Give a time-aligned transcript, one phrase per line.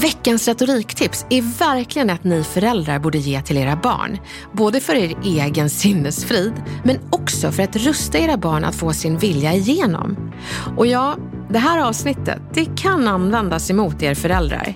[0.00, 4.18] Veckans retoriktips är verkligen ett ni föräldrar borde ge till era barn.
[4.52, 6.52] Både för er egen sinnesfrid,
[6.84, 10.32] men också för att rusta era barn att få sin vilja igenom.
[10.76, 11.16] Och ja,
[11.50, 14.74] det här avsnittet, det kan användas emot er föräldrar.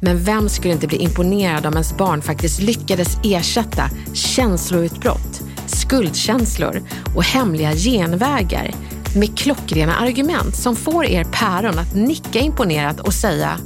[0.00, 6.82] Men vem skulle inte bli imponerad om ens barn faktiskt lyckades ersätta känsloutbrott, skuldkänslor
[7.16, 8.74] och hemliga genvägar
[9.16, 13.58] med klockrena argument som får er päron att nicka imponerat och säga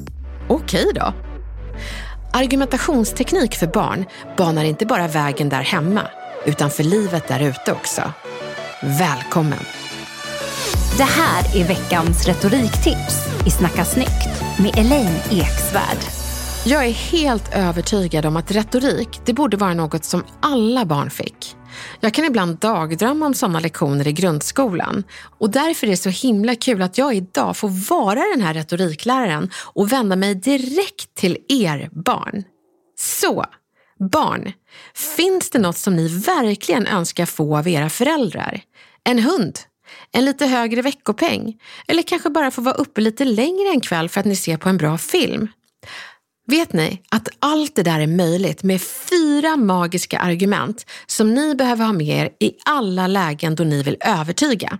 [0.51, 1.13] Okej då.
[2.33, 4.05] Argumentationsteknik för barn
[4.37, 6.03] banar inte bara vägen där hemma,
[6.45, 8.03] utan för livet där ute också.
[8.83, 9.65] Välkommen!
[10.97, 15.99] Det här är veckans retoriktips i Snacka snyggt med Elaine Eksvärd.
[16.65, 21.57] Jag är helt övertygad om att retorik, det borde vara något som alla barn fick.
[22.01, 25.05] Jag kan ibland dagdrömma om sådana lektioner i grundskolan
[25.39, 29.51] och därför är det så himla kul att jag idag får vara den här retorikläraren
[29.55, 32.45] och vända mig direkt till er barn.
[32.99, 33.45] Så,
[34.13, 34.53] barn,
[35.17, 38.61] finns det något som ni verkligen önskar få av era föräldrar?
[39.05, 39.59] En hund?
[40.13, 41.61] En lite högre veckopeng?
[41.89, 44.69] Eller kanske bara få vara uppe lite längre en kväll för att ni ser på
[44.69, 45.49] en bra film?
[46.47, 48.81] Vet ni att allt det där är möjligt med
[49.31, 53.97] fyra magiska argument som ni behöver ha med er i alla lägen då ni vill
[54.01, 54.79] övertyga?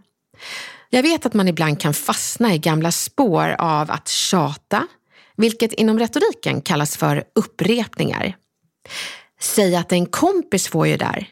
[0.91, 4.87] Jag vet att man ibland kan fastna i gamla spår av att tjata,
[5.37, 8.37] vilket inom retoriken kallas för upprepningar.
[9.41, 11.29] Säg att en kompis får ju där,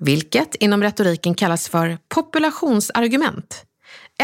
[0.00, 3.64] vilket inom retoriken kallas för populationsargument.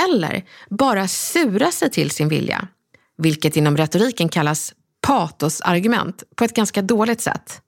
[0.06, 2.69] Eller bara sura sig till sin vilja,
[3.19, 4.75] vilket inom retoriken kallas
[5.06, 7.62] patosargument på ett ganska dåligt sätt.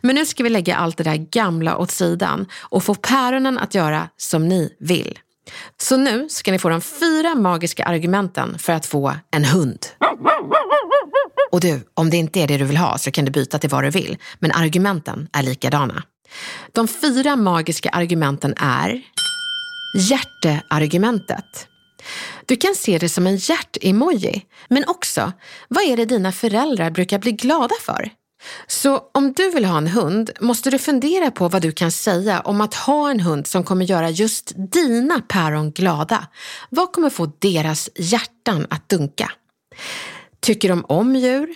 [0.00, 3.74] Men nu ska vi lägga allt det där gamla åt sidan och få päronen att
[3.74, 5.18] göra som ni vill.
[5.80, 9.86] Så nu ska ni få de fyra magiska argumenten för att få en hund.
[11.50, 13.70] Och du, om det inte är det du vill ha så kan du byta till
[13.70, 16.02] vad du vill, men argumenten är likadana.
[16.72, 19.02] De fyra magiska argumenten är
[19.98, 21.68] hjärteargumentet.
[22.46, 25.32] Du kan se det som en hjärt-emoji, men också,
[25.68, 28.10] vad är det dina föräldrar brukar bli glada för?
[28.66, 32.40] Så om du vill ha en hund måste du fundera på vad du kan säga
[32.40, 36.26] om att ha en hund som kommer göra just dina päron glada.
[36.70, 39.32] Vad kommer få deras hjärtan att dunka?
[40.40, 41.48] Tycker de om djur?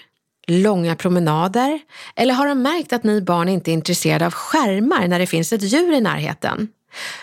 [0.47, 1.81] Långa promenader?
[2.17, 5.53] Eller har de märkt att ni barn inte är intresserade av skärmar när det finns
[5.53, 6.69] ett djur i närheten?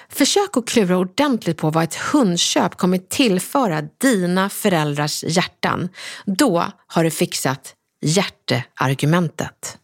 [0.10, 5.90] Försök att klura ordentligt på vad ett hundköp kommer tillföra dina föräldrars hjärtan.
[6.26, 9.78] Då har du fixat hjärteargumentet.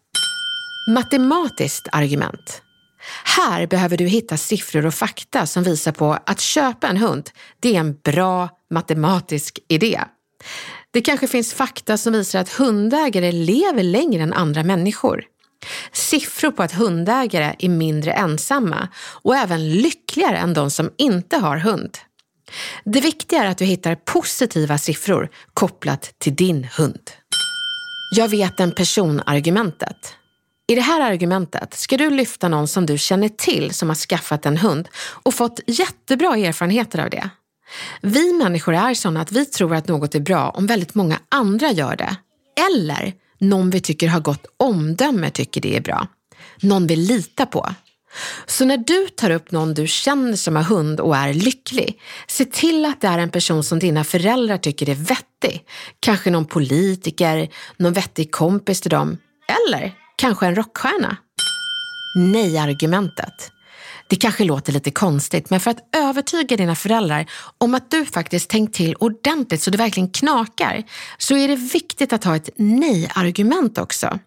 [0.94, 2.62] Matematiskt argument.
[3.24, 7.76] Här behöver du hitta siffror och fakta som visar på att köpa en hund, det
[7.76, 10.00] är en bra matematisk idé.
[10.90, 15.24] Det kanske finns fakta som visar att hundägare lever längre än andra människor.
[15.92, 18.88] Siffror på att hundägare är mindre ensamma
[19.22, 21.98] och även lyckligare än de som inte har hund.
[22.84, 27.10] Det viktiga är att du hittar positiva siffror kopplat till din hund.
[28.10, 30.14] Jag vet en person-argumentet.
[30.68, 34.46] I det här argumentet ska du lyfta någon som du känner till som har skaffat
[34.46, 37.30] en hund och fått jättebra erfarenheter av det.
[38.00, 41.70] Vi människor är sådana att vi tror att något är bra om väldigt många andra
[41.70, 42.16] gör det.
[42.70, 46.06] Eller någon vi tycker har gott omdöme tycker det är bra.
[46.62, 47.68] Någon vi litar på.
[48.46, 52.44] Så när du tar upp någon du känner som har hund och är lycklig, se
[52.44, 55.62] till att det är en person som dina föräldrar tycker är vettig.
[56.00, 59.18] Kanske någon politiker, någon vettig kompis till dem.
[59.48, 61.16] Eller kanske en rockstjärna.
[62.16, 63.52] Nej-argumentet.
[64.08, 67.26] Det kanske låter lite konstigt, men för att övertyga dina föräldrar
[67.58, 70.82] om att du faktiskt tänkt till ordentligt så det verkligen knakar,
[71.18, 74.18] så är det viktigt att ha ett nej-argument också.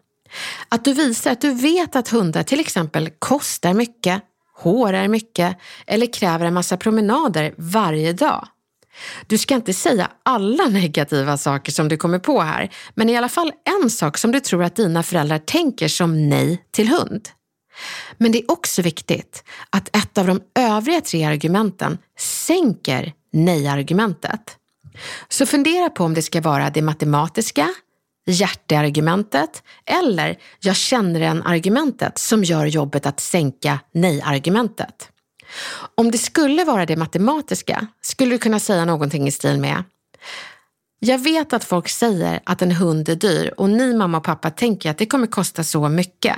[0.69, 4.21] Att du visar att du vet att hundar till exempel kostar mycket,
[4.55, 8.47] hårar mycket eller kräver en massa promenader varje dag.
[9.27, 13.29] Du ska inte säga alla negativa saker som du kommer på här, men i alla
[13.29, 13.51] fall
[13.83, 17.29] en sak som du tror att dina föräldrar tänker som nej till hund.
[18.17, 24.55] Men det är också viktigt att ett av de övriga tre argumenten sänker nej-argumentet.
[25.29, 27.69] Så fundera på om det ska vara det matematiska,
[28.25, 35.09] hjärteargumentet eller jag känner en-argumentet som gör jobbet att sänka nej-argumentet.
[35.95, 39.83] Om det skulle vara det matematiska skulle du kunna säga någonting i stil med
[40.99, 44.49] jag vet att folk säger att en hund är dyr och ni mamma och pappa
[44.49, 46.35] tänker att det kommer kosta så mycket.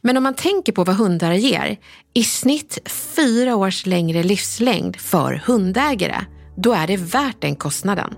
[0.00, 1.76] Men om man tänker på vad hundar ger,
[2.14, 2.78] i snitt
[3.16, 6.20] fyra års längre livslängd för hundägare,
[6.56, 8.14] då är det värt den kostnaden.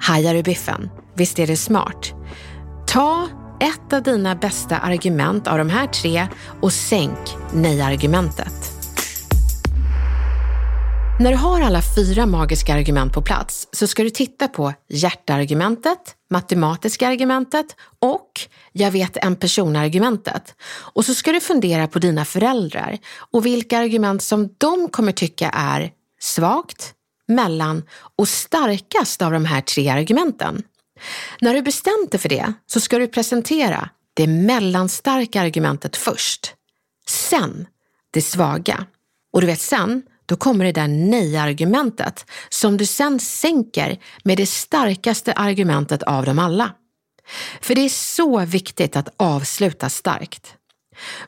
[0.00, 0.90] Hajar du biffen?
[1.18, 2.12] Visst är det smart?
[2.86, 3.28] Ta
[3.60, 6.26] ett av dina bästa argument av de här tre
[6.62, 7.18] och sänk
[7.54, 8.72] nej-argumentet.
[11.20, 15.98] När du har alla fyra magiska argument på plats så ska du titta på hjärtargumentet,
[16.30, 17.66] matematiska argumentet
[17.98, 18.30] och
[18.72, 20.54] jag vet en person-argumentet.
[20.94, 22.98] Och så ska du fundera på dina föräldrar
[23.32, 26.94] och vilka argument som de kommer tycka är svagt,
[27.28, 27.82] mellan
[28.16, 30.62] och starkast av de här tre argumenten.
[31.40, 36.54] När du bestämt dig för det så ska du presentera det mellanstarka argumentet först.
[37.08, 37.66] Sen
[38.10, 38.86] det svaga.
[39.32, 44.46] Och du vet sen, då kommer det där nej-argumentet som du sen sänker med det
[44.46, 46.70] starkaste argumentet av dem alla.
[47.60, 50.54] För det är så viktigt att avsluta starkt.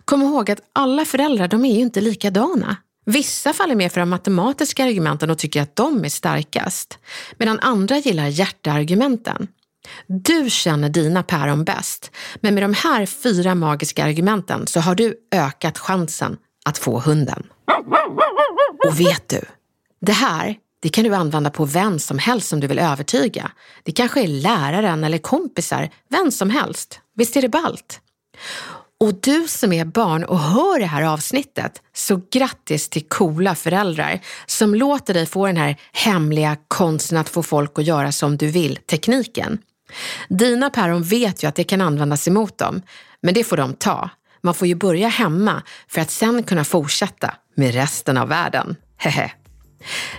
[0.05, 2.77] Kom ihåg att alla föräldrar, de är ju inte likadana.
[3.07, 6.99] Vissa faller mer för de matematiska argumenten och tycker att de är starkast,
[7.39, 9.49] medan andra gillar hjärteargumenten.
[10.07, 12.11] Du känner dina päron bäst,
[12.41, 17.47] men med de här fyra magiska argumenten så har du ökat chansen att få hunden.
[18.89, 19.41] Och vet du,
[20.01, 23.51] det här det kan du använda på vem som helst som du vill övertyga.
[23.83, 27.01] Det kanske är läraren eller kompisar, vem som helst.
[27.17, 28.01] Visst är det ballt?
[29.01, 34.21] Och du som är barn och hör det här avsnittet, så grattis till coola föräldrar
[34.47, 38.47] som låter dig få den här hemliga konsten att få folk att göra som du
[38.47, 39.59] vill, tekniken.
[40.29, 42.83] Dina päron vet ju att det kan användas emot dem,
[43.23, 44.11] men det får de ta.
[44.43, 48.77] Man får ju börja hemma för att sen kunna fortsätta med resten av världen.
[48.97, 49.33] Hehe.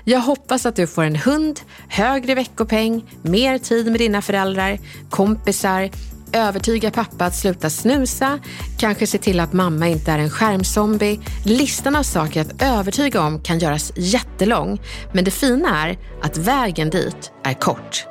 [0.04, 1.60] Jag hoppas att du får en hund,
[1.90, 4.80] högre veckopeng, mer tid med dina föräldrar,
[5.10, 5.90] kompisar,
[6.34, 8.40] övertyga pappa att sluta snusa,
[8.78, 11.20] kanske se till att mamma inte är en skärmzombie.
[11.46, 14.82] Listan av saker att övertyga om kan göras jättelång,
[15.14, 18.11] men det fina är att vägen dit är kort.